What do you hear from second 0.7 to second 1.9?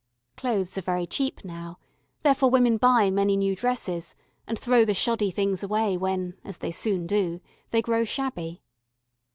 are very cheap now